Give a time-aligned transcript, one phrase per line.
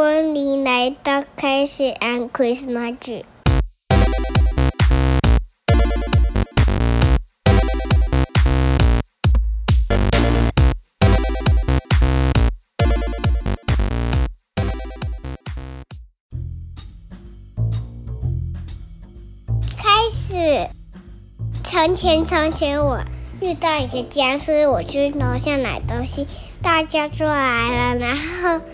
[0.00, 3.24] 欢迎来到开始按 Christmas 剧。
[19.76, 20.68] 开始。
[21.64, 23.00] 从前，从前我
[23.40, 26.28] 遇到一个僵尸，我去楼下买东西，
[26.62, 28.64] 大家就来了，然后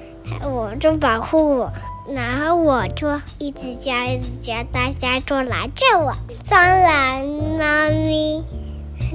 [0.43, 1.73] 我就保护我，
[2.09, 6.13] 然后我就一直叫，一直叫，大家就来救我。
[6.45, 7.25] 蟑螂、
[7.59, 8.45] 猫咪、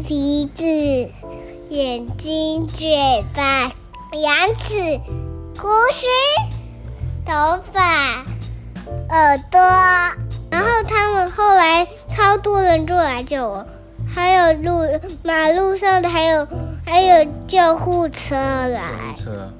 [0.07, 0.63] 鼻子、
[1.69, 3.71] 眼睛、嘴巴、
[4.17, 4.99] 牙齿、
[5.57, 6.07] 胡须、
[7.25, 8.25] 头发、
[9.09, 9.59] 耳朵，
[10.49, 13.65] 然后他们后来超多人就来救我，
[14.07, 16.47] 还有路马路上的，还有
[16.85, 18.81] 还有救护车来，
[19.17, 19.51] 车，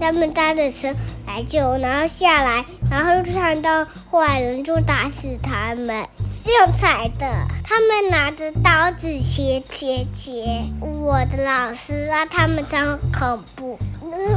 [0.00, 0.94] 他们搭着车
[1.26, 7.26] 来救，然后下来，然后就看到坏人就打死他们，是用踩的，
[7.64, 13.78] 他们拿着刀子切切切，我的老师啊，他们超恐怖。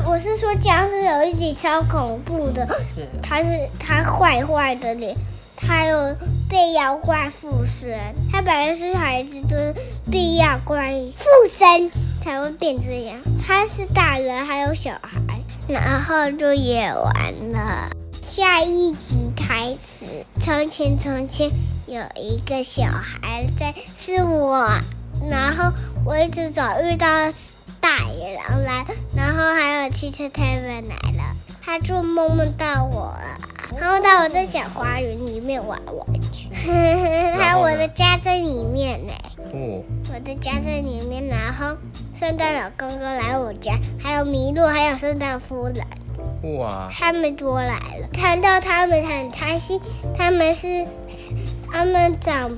[0.05, 2.65] 我是说僵尸有一集超恐怖的，
[3.21, 5.15] 他是他坏坏的脸，
[5.57, 6.15] 他有
[6.49, 7.93] 被妖怪附身，
[8.31, 9.75] 他本来是孩子的
[10.09, 11.91] 被妖怪附身
[12.25, 13.19] 才会变这样。
[13.39, 17.87] 他是大人还有小孩，然后就演完了。
[18.23, 21.51] 下一集开始，从前从前
[21.85, 24.67] 有一个小孩在，是我，
[25.29, 25.71] 然后
[26.03, 27.05] 我一直找遇到
[27.79, 28.83] 大野狼来，
[29.15, 33.39] 然后还有汽车 Kevin 来了，他就梦梦到我了，
[33.79, 36.49] 然后到我在小花园里面玩玩具，
[37.37, 39.13] 还有我的家在里面呢，
[39.53, 41.77] 哦，我的家在里面，然后
[42.25, 46.57] 圣诞老公公来我家，还有麋鹿，还有圣诞夫人。
[46.57, 49.79] 哇，他们都来了，看到他们很开心。
[50.17, 50.87] 他们是，
[51.71, 52.57] 他们长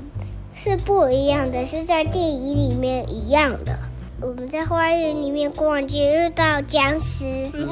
[0.56, 3.78] 是不一样的，是在电影里面一样的。
[4.22, 7.26] 我们在花园里面逛街，遇到僵尸，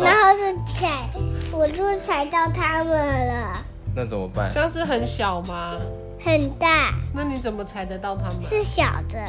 [0.03, 1.07] 然后就踩，
[1.53, 3.53] 我就踩到他们了，
[3.95, 4.51] 那怎么办？
[4.51, 5.77] 僵尸很小吗？
[6.19, 8.41] 很大，那你怎么踩得到他们？
[8.41, 9.23] 是小的，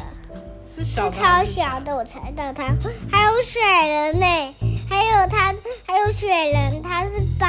[0.77, 2.65] 是小是超小的，我猜到它。
[3.11, 4.55] 还有雪人呢，
[4.87, 5.55] 还有它，
[5.87, 7.47] 还有雪人，它是宝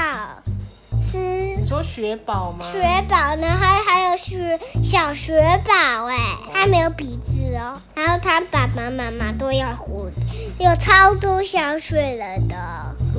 [1.02, 2.64] 是你说雪宝吗？
[2.64, 6.16] 雪宝呢，还还有雪小雪宝哎，
[6.50, 7.78] 它没有鼻子哦。
[7.94, 10.16] 然后它爸爸妈妈都要胡子，
[10.58, 12.56] 有超多小雪人的，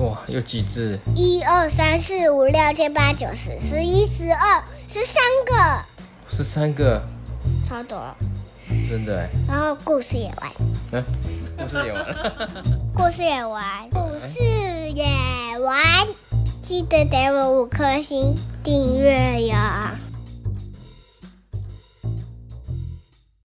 [0.02, 0.98] 哇，有几只？
[1.16, 5.84] 一二三四五六七八九十十一十二十三个，
[6.28, 7.00] 十三个，
[7.68, 8.04] 超多。
[8.90, 9.30] 真的哎。
[9.48, 10.52] 然后故事也完，
[10.94, 11.06] 嗯，
[11.56, 12.48] 故事也完了。
[12.96, 14.44] 故事也完，故事
[14.96, 15.78] 也完。
[16.64, 19.56] 记得给我五颗星，订阅哟。